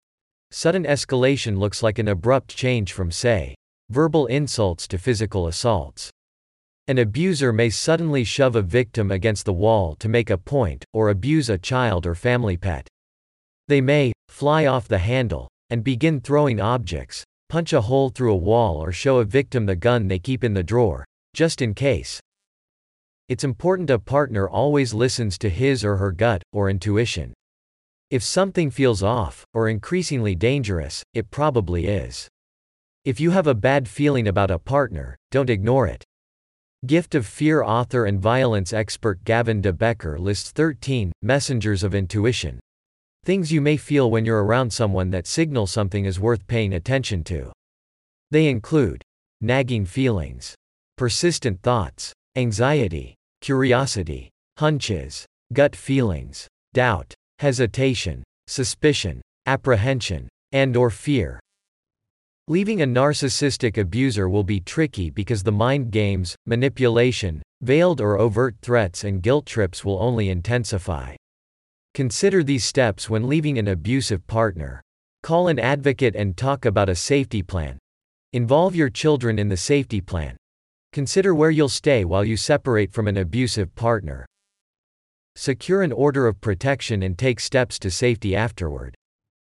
Sudden 0.50 0.85
escalation 0.85 1.59
looks 1.59 1.83
like 1.83 1.99
an 1.99 2.09
abrupt 2.09 2.54
change 2.54 2.92
from, 2.92 3.11
say, 3.11 3.54
verbal 3.88 4.26
insults 4.26 4.87
to 4.88 4.99
physical 4.99 5.47
assaults. 5.47 6.11
An 6.88 6.99
abuser 6.99 7.52
may 7.52 7.70
suddenly 7.70 8.25
shove 8.25 8.56
a 8.56 8.62
victim 8.62 9.10
against 9.10 9.44
the 9.44 9.52
wall 9.52 9.94
to 9.96 10.08
make 10.08 10.30
a 10.30 10.38
point, 10.38 10.84
or 10.92 11.08
abuse 11.08 11.49
a 11.49 11.58
child 11.58 12.06
or 12.06 12.14
family 12.14 12.56
pet. 12.56 12.88
They 13.68 13.80
may 13.80 14.12
fly 14.28 14.66
off 14.66 14.88
the 14.88 14.99
handle 14.99 15.49
and 15.70 15.84
begin 15.84 16.20
throwing 16.20 16.60
objects, 16.60 17.25
punch 17.49 17.72
a 17.72 17.82
hole 17.82 18.08
through 18.08 18.32
a 18.32 18.37
wall, 18.37 18.82
or 18.82 18.90
show 18.90 19.18
a 19.18 19.25
victim 19.25 19.66
the 19.66 19.76
gun 19.76 20.08
they 20.08 20.18
keep 20.18 20.42
in 20.42 20.54
the 20.54 20.62
drawer, 20.62 21.04
just 21.34 21.62
in 21.62 21.75
case. 21.75 22.20
It's 23.28 23.44
important 23.44 23.90
a 23.90 24.00
partner 24.00 24.49
always 24.49 24.92
listens 24.92 25.38
to 25.38 25.49
his 25.49 25.84
or 25.84 25.99
her 25.99 26.10
gut 26.10 26.42
or 26.52 26.68
intuition. 26.68 27.32
If 28.10 28.25
something 28.25 28.72
feels 28.72 29.04
off, 29.04 29.44
or 29.54 29.68
increasingly 29.68 30.34
dangerous, 30.34 31.04
it 31.14 31.30
probably 31.30 31.87
is. 31.87 32.26
If 33.04 33.20
you 33.20 33.30
have 33.30 33.46
a 33.46 33.54
bad 33.54 33.87
feeling 33.87 34.26
about 34.26 34.50
a 34.50 34.58
partner, 34.58 35.16
don't 35.30 35.49
ignore 35.49 35.87
it. 35.87 36.02
Gift 36.87 37.14
of 37.14 37.26
Fear 37.26 37.62
author 37.62 38.06
and 38.06 38.18
violence 38.18 38.72
expert 38.72 39.22
Gavin 39.25 39.60
de 39.60 39.70
Becker 39.70 40.18
lists 40.18 40.50
13 40.50 41.12
messengers 41.20 41.82
of 41.82 41.94
intuition. 41.94 42.58
Things 43.22 43.52
you 43.52 43.60
may 43.60 43.76
feel 43.76 44.10
when 44.10 44.25
you're 44.25 44.42
around 44.42 44.72
someone 44.72 45.10
that 45.10 45.26
signal 45.26 45.66
something 45.66 46.06
is 46.06 46.18
worth 46.18 46.46
paying 46.46 46.72
attention 46.72 47.22
to. 47.25 47.52
They 48.30 48.49
include 48.49 49.02
nagging 49.42 49.84
feelings, 49.84 50.54
persistent 50.96 51.60
thoughts, 51.60 52.14
anxiety, 52.34 53.14
curiosity, 53.42 54.30
hunches, 54.56 55.26
gut 55.52 55.76
feelings, 55.76 56.49
doubt, 56.72 57.12
hesitation, 57.40 58.22
suspicion, 58.46 59.20
apprehension, 59.44 60.30
and 60.52 60.75
or 60.78 60.88
fear. 60.88 61.40
Leaving 62.50 62.83
a 62.83 62.85
narcissistic 62.85 63.78
abuser 63.78 64.28
will 64.28 64.42
be 64.42 64.59
tricky 64.59 65.09
because 65.09 65.45
the 65.45 65.52
mind 65.52 65.92
games, 65.92 66.35
manipulation, 66.47 67.40
veiled 67.62 68.00
or 68.00 68.19
overt 68.19 68.57
threats 68.61 69.04
and 69.04 69.23
guilt 69.23 69.47
trips 69.47 69.85
will 69.85 70.02
only 70.02 70.30
intensify. 70.30 71.14
Consider 71.95 72.42
these 72.42 72.64
steps 72.64 73.09
when 73.09 73.28
leaving 73.28 73.57
an 73.57 73.69
abusive 73.69 74.26
partner. 74.26 74.83
Call 75.23 75.47
an 75.47 75.61
advocate 75.61 76.16
and 76.16 76.37
talk 76.37 76.64
about 76.64 76.88
a 76.88 76.95
safety 76.97 77.40
plan. 77.40 77.78
Involve 78.33 78.75
your 78.75 78.90
children 78.90 79.38
in 79.38 79.49
the 79.49 79.57
safety 79.57 80.00
plan. 80.00 80.37
Consider 80.92 81.37
where 81.37 81.52
you'll 81.52 81.69
stay 81.69 82.04
while 82.04 82.25
you 82.25 82.37
separate 82.37 82.92
from 82.92 83.07
an 83.07 83.19
abusive 83.19 83.73
partner. 83.76 84.26
Secure 85.37 85.83
an 85.83 85.92
order 85.92 86.26
of 86.26 86.40
protection 86.40 87.04
and 87.04 87.16
take 87.16 87.38
steps 87.38 87.78
to 87.78 87.92
safety 87.92 88.35
afterward. 88.35 88.97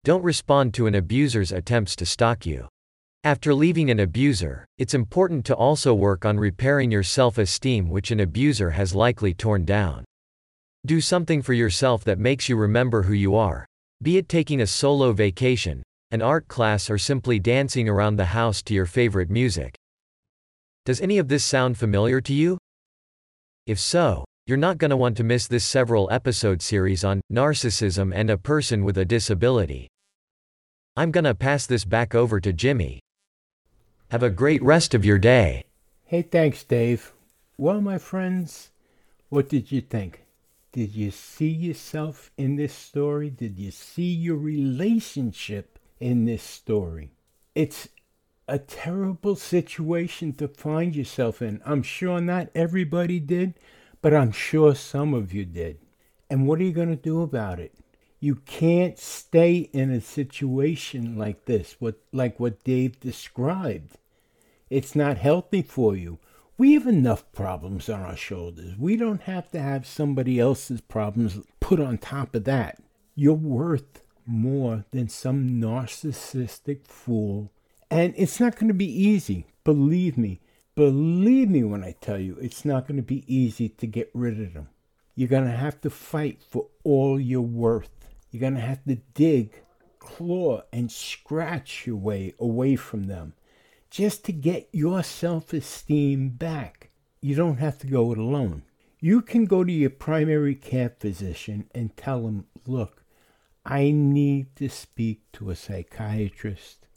Don't 0.06 0.24
respond 0.24 0.74
to 0.76 0.88
an 0.88 0.96
abuser's 0.96 1.52
attempts 1.52 1.98
to 1.98 2.06
stalk 2.06 2.46
you. 2.46 2.70
After 3.26 3.54
leaving 3.54 3.90
an 3.90 4.02
abuser, 4.02 4.66
it's 4.78 4.94
important 4.94 5.46
to 5.46 5.56
also 5.56 5.94
work 5.94 6.26
on 6.26 6.38
repairing 6.38 6.92
your 6.92 7.04
self 7.04 7.38
esteem, 7.38 7.88
which 7.88 8.12
an 8.12 8.20
abuser 8.20 8.72
has 8.72 8.94
likely 8.94 9.34
torn 9.34 9.64
down. 9.64 10.04
Do 10.86 11.00
something 11.00 11.42
for 11.42 11.54
yourself 11.54 12.04
that 12.04 12.20
makes 12.20 12.50
you 12.50 12.58
remember 12.58 13.04
who 13.04 13.14
you 13.14 13.38
are. 13.38 13.66
Be 14.02 14.18
it 14.18 14.28
taking 14.28 14.60
a 14.60 14.68
solo 14.68 15.14
vacation, 15.14 15.82
an 16.12 16.22
art 16.22 16.50
class, 16.50 16.90
or 16.90 16.98
simply 16.98 17.40
dancing 17.40 17.88
around 17.88 18.18
the 18.18 18.26
house 18.26 18.62
to 18.64 18.74
your 18.74 18.86
favorite 18.86 19.30
music. 19.30 19.74
Does 20.84 21.00
any 21.00 21.18
of 21.18 21.30
this 21.30 21.46
sound 21.46 21.78
familiar 21.78 22.20
to 22.20 22.34
you? 22.34 22.58
If 23.66 23.80
so, 23.80 24.26
you're 24.48 24.58
not 24.58 24.80
going 24.80 24.92
to 24.92 24.98
want 24.98 25.16
to 25.16 25.24
miss 25.24 25.48
this 25.48 25.64
several 25.64 26.12
episode 26.12 26.62
series 26.62 27.06
on 27.06 27.22
narcissism 27.32 28.12
and 28.14 28.30
a 28.30 28.38
person 28.38 28.84
with 28.84 28.98
a 28.98 29.06
disability. 29.06 29.88
I'm 30.98 31.12
going 31.12 31.24
to 31.24 31.34
pass 31.34 31.66
this 31.66 31.86
back 31.86 32.14
over 32.14 32.42
to 32.42 32.52
Jimmy. 32.52 33.00
Have 34.12 34.24
a 34.24 34.30
great 34.30 34.62
rest 34.62 34.94
of 34.94 35.04
your 35.04 35.18
day. 35.18 35.66
Hey, 36.06 36.22
thanks, 36.22 36.64
Dave. 36.64 37.14
Well, 37.58 37.82
my 37.82 37.98
friends, 37.98 38.70
what 39.30 39.50
did 39.50 39.72
you 39.72 39.82
think? 39.82 40.24
Did 40.72 40.96
you 40.96 41.12
see 41.12 41.50
yourself 41.50 42.32
in 42.38 42.56
this 42.56 42.74
story? 42.74 43.30
Did 43.30 43.58
you 43.58 43.72
see 43.72 44.12
your 44.12 44.38
relationship 44.38 45.80
in 46.00 46.26
this 46.26 46.44
story? 46.44 47.12
It's 47.56 47.90
a 48.48 48.60
terrible 48.60 49.36
situation 49.36 50.34
to 50.34 50.48
find 50.48 50.96
yourself 50.96 51.42
in. 51.42 51.62
I'm 51.66 51.84
sure 51.84 52.20
not 52.20 52.50
everybody 52.54 53.20
did, 53.20 53.54
but 54.02 54.14
I'm 54.14 54.32
sure 54.32 54.76
some 54.76 55.14
of 55.14 55.34
you 55.34 55.46
did. 55.46 55.80
And 56.30 56.48
what 56.48 56.60
are 56.60 56.64
you 56.64 56.74
going 56.74 56.90
to 56.90 56.96
do 56.96 57.22
about 57.22 57.60
it? 57.60 57.74
You 58.24 58.36
can't 58.36 58.98
stay 58.98 59.70
in 59.74 59.92
a 59.92 60.00
situation 60.00 61.18
like 61.18 61.44
this, 61.44 61.76
what 61.80 61.96
like 62.14 62.40
what 62.40 62.64
Dave 62.64 62.98
described. 63.02 63.98
It's 64.70 64.96
not 64.96 65.18
healthy 65.18 65.62
for 65.62 65.98
you. 65.98 66.20
We 66.58 66.72
have 66.72 66.88
enough 66.88 67.30
problems 67.34 67.90
on 67.90 68.00
our 68.00 68.16
shoulders. 68.16 68.78
We 68.78 68.96
don't 68.96 69.24
have 69.24 69.52
to 69.52 69.60
have 69.60 69.86
somebody 69.86 70.40
else's 70.40 70.80
problems 70.80 71.38
put 71.60 71.82
on 71.82 71.98
top 71.98 72.34
of 72.34 72.46
that. 72.46 72.82
You're 73.14 73.34
worth 73.34 74.02
more 74.26 74.86
than 74.92 75.10
some 75.10 75.60
narcissistic 75.60 76.88
fool. 76.88 77.52
And 77.92 78.14
it's 78.16 78.40
not 78.40 78.56
going 78.56 78.70
to 78.70 78.74
be 78.74 78.86
easy. 78.86 79.48
Believe 79.66 80.18
me. 80.18 80.40
Believe 80.76 81.50
me 81.50 81.66
when 81.66 81.84
I 81.84 81.94
tell 82.00 82.20
you, 82.20 82.38
it's 82.42 82.64
not 82.64 82.88
going 82.88 82.96
to 82.96 83.04
be 83.04 83.26
easy 83.28 83.68
to 83.68 83.86
get 83.86 84.10
rid 84.14 84.40
of 84.40 84.54
them. 84.54 84.70
You're 85.14 85.28
going 85.28 85.44
to 85.44 85.58
have 85.58 85.82
to 85.82 85.90
fight 85.90 86.42
for 86.42 86.68
all 86.86 87.20
you're 87.20 87.42
worth. 87.42 88.03
You're 88.34 88.42
going 88.42 88.56
to 88.56 88.62
have 88.62 88.84
to 88.86 88.96
dig, 89.14 89.62
claw, 90.00 90.64
and 90.74 90.92
scratch 90.92 91.86
your 91.86 91.98
way 91.98 92.34
away 92.40 92.76
from 92.76 93.06
them 93.06 93.34
just 93.92 94.26
to 94.26 94.32
get 94.32 94.68
your 94.72 95.04
self 95.04 95.54
esteem 95.54 96.30
back. 96.30 96.90
You 97.22 97.36
don't 97.36 97.58
have 97.58 97.78
to 97.80 97.88
go 97.88 98.12
it 98.12 98.18
alone. 98.18 98.64
You 99.00 99.22
can 99.22 99.46
go 99.46 99.64
to 99.64 99.72
your 99.72 99.92
primary 99.92 100.56
care 100.56 100.96
physician 101.00 101.70
and 101.76 101.96
tell 101.96 102.26
him, 102.26 102.46
look, 102.66 103.04
I 103.64 103.92
need 103.92 104.56
to 104.56 104.68
speak 104.68 105.32
to 105.34 105.52
a 105.52 105.56
psychiatrist 105.56 106.88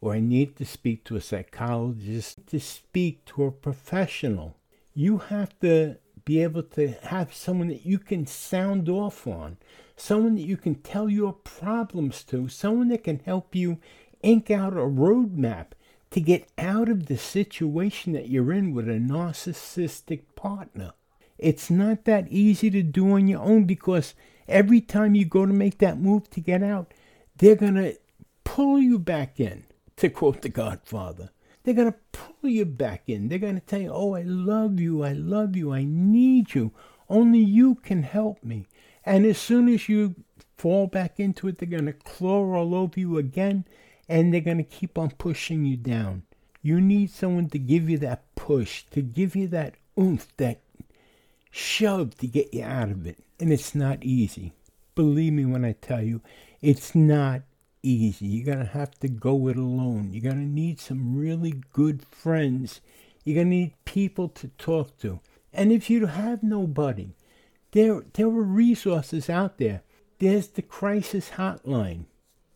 or 0.00 0.14
I 0.14 0.18
need 0.18 0.56
to 0.56 0.64
speak 0.64 1.04
to 1.04 1.14
a 1.14 1.20
psychologist, 1.20 2.48
to 2.48 2.58
speak 2.58 3.24
to 3.26 3.44
a 3.44 3.52
professional. 3.52 4.56
You 4.92 5.18
have 5.18 5.56
to 5.60 5.98
be 6.24 6.42
able 6.42 6.62
to 6.62 6.88
have 7.02 7.32
someone 7.32 7.68
that 7.68 7.86
you 7.86 7.98
can 7.98 8.26
sound 8.26 8.88
off 8.88 9.26
on, 9.26 9.56
someone 10.00 10.34
that 10.34 10.46
you 10.46 10.56
can 10.56 10.74
tell 10.76 11.08
your 11.08 11.32
problems 11.32 12.24
to, 12.24 12.48
someone 12.48 12.88
that 12.88 13.04
can 13.04 13.20
help 13.20 13.54
you 13.54 13.78
ink 14.22 14.50
out 14.50 14.72
a 14.72 14.76
roadmap 14.76 15.66
to 16.10 16.20
get 16.20 16.48
out 16.58 16.88
of 16.88 17.06
the 17.06 17.16
situation 17.16 18.14
that 18.14 18.28
you're 18.28 18.52
in 18.52 18.72
with 18.72 18.88
a 18.88 18.92
narcissistic 18.92 20.22
partner. 20.34 20.92
It's 21.38 21.70
not 21.70 22.04
that 22.04 22.28
easy 22.28 22.70
to 22.70 22.82
do 22.82 23.12
on 23.12 23.28
your 23.28 23.40
own 23.40 23.64
because 23.64 24.14
every 24.48 24.80
time 24.80 25.14
you 25.14 25.24
go 25.24 25.46
to 25.46 25.52
make 25.52 25.78
that 25.78 26.00
move 26.00 26.28
to 26.30 26.40
get 26.40 26.62
out, 26.62 26.92
they're 27.36 27.54
going 27.54 27.74
to 27.74 27.96
pull 28.42 28.78
you 28.78 28.98
back 28.98 29.38
in, 29.38 29.64
to 29.96 30.08
quote 30.08 30.42
the 30.42 30.48
Godfather. 30.48 31.30
They're 31.62 31.74
going 31.74 31.92
to 31.92 31.98
pull 32.12 32.50
you 32.50 32.64
back 32.64 33.02
in. 33.06 33.28
They're 33.28 33.38
going 33.38 33.60
to 33.60 33.66
tell 33.66 33.80
you, 33.80 33.92
Oh, 33.92 34.14
I 34.14 34.22
love 34.22 34.80
you. 34.80 35.04
I 35.04 35.12
love 35.12 35.56
you. 35.56 35.72
I 35.72 35.84
need 35.84 36.54
you. 36.54 36.72
Only 37.08 37.40
you 37.40 37.74
can 37.76 38.02
help 38.02 38.42
me. 38.42 38.66
And 39.04 39.24
as 39.24 39.38
soon 39.38 39.68
as 39.68 39.88
you 39.88 40.14
fall 40.56 40.86
back 40.86 41.18
into 41.18 41.48
it, 41.48 41.58
they're 41.58 41.68
going 41.68 41.86
to 41.86 41.92
claw 41.92 42.54
all 42.54 42.74
over 42.74 43.00
you 43.00 43.18
again 43.18 43.64
and 44.08 44.32
they're 44.32 44.40
going 44.40 44.58
to 44.58 44.64
keep 44.64 44.98
on 44.98 45.10
pushing 45.12 45.64
you 45.64 45.76
down. 45.76 46.22
You 46.62 46.80
need 46.80 47.10
someone 47.10 47.48
to 47.50 47.58
give 47.58 47.88
you 47.88 47.96
that 47.98 48.34
push, 48.34 48.84
to 48.90 49.00
give 49.00 49.34
you 49.34 49.48
that 49.48 49.74
oomph, 49.98 50.26
that 50.36 50.60
shove 51.50 52.16
to 52.18 52.26
get 52.26 52.52
you 52.52 52.62
out 52.62 52.90
of 52.90 53.06
it. 53.06 53.18
And 53.38 53.52
it's 53.52 53.74
not 53.74 54.02
easy. 54.02 54.52
Believe 54.94 55.32
me 55.32 55.46
when 55.46 55.64
I 55.64 55.72
tell 55.72 56.02
you, 56.02 56.20
it's 56.60 56.94
not 56.94 57.42
easy. 57.82 58.26
You're 58.26 58.54
going 58.54 58.66
to 58.66 58.72
have 58.72 58.98
to 59.00 59.08
go 59.08 59.48
it 59.48 59.56
alone. 59.56 60.10
You're 60.12 60.30
going 60.30 60.44
to 60.44 60.54
need 60.54 60.80
some 60.80 61.16
really 61.16 61.62
good 61.72 62.04
friends. 62.04 62.80
You're 63.24 63.36
going 63.36 63.50
to 63.50 63.56
need 63.56 63.84
people 63.84 64.28
to 64.28 64.48
talk 64.58 64.98
to. 64.98 65.20
And 65.52 65.72
if 65.72 65.88
you 65.88 66.06
have 66.06 66.42
nobody, 66.42 67.14
There, 67.72 68.02
there 68.14 68.26
are 68.26 68.30
resources 68.30 69.30
out 69.30 69.58
there. 69.58 69.82
There's 70.18 70.48
the 70.48 70.62
crisis 70.62 71.30
hotline 71.36 72.06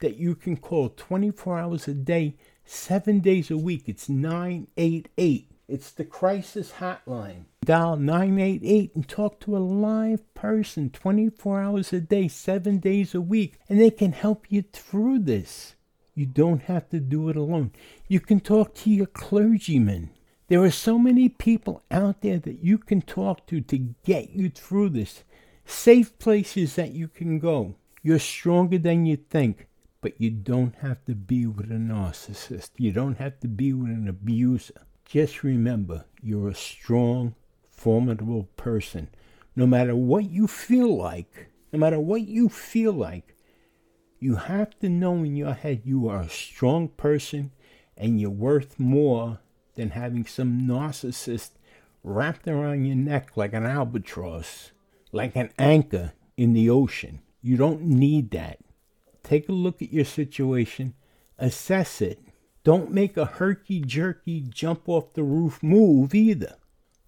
that 0.01 0.17
you 0.17 0.35
can 0.35 0.57
call 0.57 0.89
24 0.91 1.59
hours 1.59 1.89
a 1.89 1.95
day, 1.95 2.37
seven 2.65 3.21
days 3.21 3.51
a 3.51 3.57
week. 3.57 3.85
It's 3.87 4.09
988. 4.09 5.51
It's 5.67 5.91
the 5.93 6.05
crisis 6.05 6.73
hotline. 6.79 7.45
Dial 7.65 7.97
988 7.97 8.95
and 8.95 9.09
talk 9.09 9.41
to 9.41 9.57
a 9.57 9.59
live 9.59 10.35
person 10.35 10.91
24 10.91 11.63
hours 11.63 11.93
a 11.93 12.01
day, 12.01 12.29
seven 12.29 12.79
days 12.79 13.15
a 13.15 13.21
week, 13.21 13.59
and 13.69 13.81
they 13.81 13.91
can 13.91 14.13
help 14.13 14.47
you 14.51 14.63
through 14.63 15.21
this. 15.21 15.75
You 16.15 16.27
don't 16.27 16.63
have 16.63 16.91
to 16.91 17.01
do 17.01 17.29
it 17.29 17.37
alone. 17.37 17.73
You 18.09 18.21
can 18.21 18.41
talk 18.41 18.75
to 18.77 18.91
your 18.91 19.07
clergyman. 19.07 20.11
There 20.49 20.63
are 20.63 20.71
so 20.71 20.99
many 20.99 21.31
people 21.31 21.83
out 21.91 22.21
there 22.21 22.39
that 22.39 22.63
you 22.63 22.77
can 22.77 23.01
talk 23.01 23.47
to 23.47 23.63
to 23.63 23.79
get 24.05 24.31
you 24.31 24.51
through 24.51 24.91
this. 24.91 25.25
Safe 25.65 26.19
places 26.19 26.75
that 26.75 26.93
you 26.93 27.09
can 27.09 27.39
go. 27.39 27.77
You're 28.03 28.19
stronger 28.19 28.77
than 28.77 29.07
you 29.07 29.17
think, 29.17 29.69
but 30.03 30.21
you 30.21 30.31
don't 30.31 30.75
have 30.83 31.03
to 31.07 31.15
be 31.15 31.47
with 31.47 31.71
a 31.71 31.77
narcissist. 31.77 32.73
You 32.77 32.93
don't 32.93 33.17
have 33.17 33.41
to 33.41 33.49
be 33.49 33.73
with 33.73 33.91
an 33.91 34.07
abuser. 34.07 34.83
Just 35.07 35.43
remember, 35.43 36.05
you're 36.23 36.51
a 36.51 36.55
strong, 36.55 37.35
formidable 37.71 38.45
person. 38.59 39.09
No 39.57 39.67
matter 39.67 39.97
what 39.97 40.31
you 40.31 40.47
feel 40.47 40.95
like, 40.95 41.49
no 41.73 41.79
matter 41.79 41.99
what 41.99 42.29
you 42.29 42.51
feel 42.51 42.93
like, 42.93 43.35
you 44.21 44.37
have 44.37 44.79
to 44.81 44.91
know 44.91 45.17
in 45.25 45.37
your 45.37 45.55
head 45.55 45.83
you 45.85 46.07
are 46.09 46.21
a 46.21 46.29
strong 46.29 46.89
person 46.89 47.53
and 47.97 48.21
you're 48.21 48.31
worth 48.31 48.79
more 48.79 49.39
than 49.75 49.91
having 49.91 50.27
some 50.27 50.63
narcissist 50.63 51.51
wrapped 52.03 52.47
around 52.47 52.85
your 52.85 52.97
neck 52.97 53.37
like 53.37 53.53
an 53.53 53.65
albatross, 53.65 54.73
like 55.13 55.35
an 55.37 55.51
anchor 55.59 56.13
in 56.37 56.53
the 56.53 56.69
ocean. 56.71 57.21
You 57.43 57.57
don't 57.57 57.83
need 57.83 58.31
that. 58.33 58.59
Take 59.23 59.49
a 59.49 59.53
look 59.53 59.81
at 59.83 59.93
your 59.93 60.05
situation, 60.05 60.95
assess 61.39 62.01
it. 62.01 62.21
Don't 62.63 62.93
make 62.93 63.17
a 63.17 63.27
herky 63.27 63.81
jerky 63.81 64.41
jump 64.41 64.89
off 64.89 65.13
the 65.15 65.23
roof 65.23 65.63
move 65.63 66.15
either. 66.15 66.57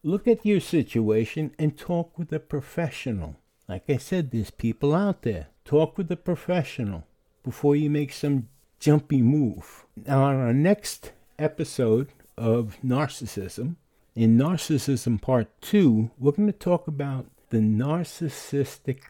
Look 0.02 0.28
at 0.28 0.44
your 0.46 0.60
situation 0.60 1.54
and 1.58 1.76
talk 1.76 2.18
with 2.18 2.32
a 2.32 2.38
professional. 2.38 3.36
Like 3.68 3.84
I 3.88 3.96
said, 3.96 4.30
there's 4.30 4.50
people 4.50 4.94
out 4.94 5.22
there. 5.22 5.48
Talk 5.64 5.98
with 5.98 6.10
a 6.12 6.16
professional 6.16 7.04
before 7.42 7.74
you 7.74 7.90
make 7.90 8.12
some 8.12 8.48
jumpy 8.78 9.22
move. 9.22 9.86
Now, 10.06 10.24
on 10.24 10.36
our 10.36 10.52
next 10.52 11.12
episode, 11.38 12.12
of 12.36 12.78
narcissism. 12.84 13.76
In 14.14 14.38
Narcissism 14.38 15.20
Part 15.20 15.48
2, 15.60 16.10
we're 16.18 16.32
going 16.32 16.46
to 16.46 16.52
talk 16.52 16.88
about 16.88 17.26
the 17.50 17.58
narcissistic 17.58 19.00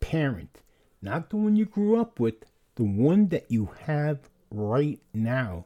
parent. 0.00 0.60
Not 1.00 1.30
the 1.30 1.36
one 1.36 1.56
you 1.56 1.64
grew 1.64 2.00
up 2.00 2.20
with, 2.20 2.44
the 2.74 2.84
one 2.84 3.28
that 3.28 3.50
you 3.50 3.70
have 3.86 4.28
right 4.50 5.00
now. 5.14 5.64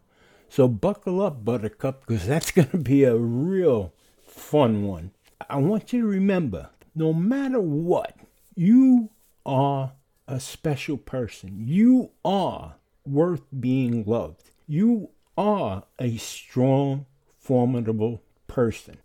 So 0.48 0.68
buckle 0.68 1.20
up, 1.20 1.44
Buttercup, 1.44 2.06
because 2.06 2.26
that's 2.26 2.50
going 2.52 2.68
to 2.68 2.78
be 2.78 3.04
a 3.04 3.16
real 3.16 3.92
fun 4.26 4.84
one. 4.84 5.10
I 5.48 5.56
want 5.56 5.92
you 5.92 6.02
to 6.02 6.06
remember 6.06 6.70
no 6.94 7.12
matter 7.12 7.60
what, 7.60 8.16
you 8.54 9.10
are 9.44 9.92
a 10.28 10.38
special 10.38 10.96
person. 10.96 11.64
You 11.66 12.12
are 12.24 12.76
worth 13.04 13.42
being 13.58 14.04
loved. 14.04 14.50
You 14.66 15.10
are 15.36 15.84
a 15.98 16.16
strong, 16.16 17.06
formidable 17.38 18.22
person. 18.46 18.98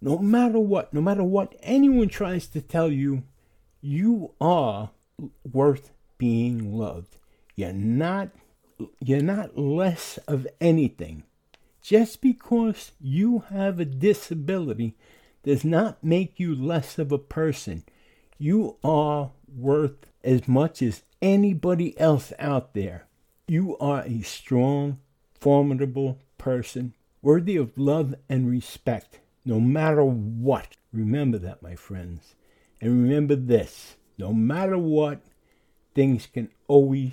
No 0.00 0.18
matter 0.18 0.58
what, 0.58 0.92
no 0.92 1.00
matter 1.00 1.24
what 1.24 1.54
anyone 1.62 2.08
tries 2.08 2.46
to 2.48 2.60
tell 2.60 2.90
you, 2.90 3.22
you 3.80 4.32
are 4.40 4.90
worth 5.50 5.90
being 6.18 6.76
loved. 6.76 7.18
You're 7.54 7.72
not 7.72 8.30
you're 9.00 9.22
not 9.22 9.56
less 9.56 10.18
of 10.28 10.46
anything. 10.60 11.22
Just 11.80 12.20
because 12.20 12.92
you 13.00 13.44
have 13.48 13.80
a 13.80 13.84
disability 13.84 14.96
does 15.44 15.64
not 15.64 16.02
make 16.02 16.38
you 16.38 16.54
less 16.54 16.98
of 16.98 17.12
a 17.12 17.18
person. 17.18 17.84
You 18.38 18.76
are 18.84 19.30
worth 19.56 20.06
as 20.22 20.46
much 20.46 20.82
as 20.82 21.04
anybody 21.22 21.98
else 21.98 22.32
out 22.38 22.74
there. 22.74 23.06
You 23.48 23.78
are 23.78 24.02
a 24.02 24.20
strong, 24.22 24.98
formidable 25.46 26.18
person, 26.38 26.92
worthy 27.22 27.56
of 27.56 27.78
love 27.78 28.16
and 28.28 28.50
respect, 28.50 29.20
no 29.44 29.60
matter 29.60 30.02
what. 30.02 30.76
Remember 30.92 31.38
that, 31.38 31.62
my 31.62 31.76
friends. 31.76 32.34
And 32.80 33.04
remember 33.04 33.36
this 33.36 33.94
no 34.18 34.32
matter 34.32 34.76
what, 34.76 35.20
things 35.94 36.26
can 36.26 36.48
always 36.66 37.12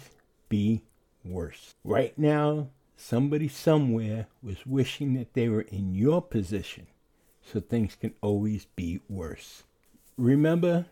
be 0.50 0.82
worse. 1.24 1.76
Right 1.84 2.17
now, 2.17 2.69
somebody 2.98 3.48
somewhere 3.48 4.26
was 4.41 4.65
wishing 4.65 5.13
that 5.13 5.36
they 5.36 5.48
were 5.48 5.67
in 5.69 5.93
your 5.93 6.19
position, 6.19 6.88
so 7.43 7.60
things 7.60 7.93
can 7.93 8.15
always 8.19 8.65
be 8.76 9.00
worse. 9.08 9.62
Remember, 10.17 10.88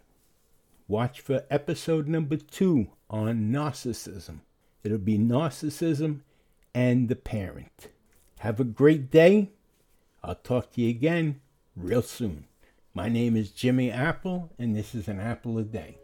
watch 0.88 1.22
for 1.22 1.44
episode 1.50 2.08
number 2.08 2.38
two 2.38 2.90
on 3.10 3.52
narcissism. 3.52 4.42
It'll 4.84 5.00
be 5.00 5.18
narcissism 5.18 6.20
and 6.74 7.10
the 7.10 7.16
parent. 7.16 7.88
Have 8.40 8.60
a 8.60 8.64
great 8.64 9.12
day. 9.12 9.50
I'll 10.24 10.36
talk 10.36 10.74
to 10.74 10.82
you 10.82 10.90
again 10.90 11.42
real 11.76 12.02
soon. 12.02 12.46
My 12.94 13.08
name 13.08 13.38
is 13.38 13.52
Jimmy 13.52 13.92
Apple, 13.92 14.52
and 14.60 14.76
this 14.76 14.94
is 14.94 15.08
an 15.08 15.20
apple 15.20 15.58
a 15.58 15.64
day. 15.64 15.98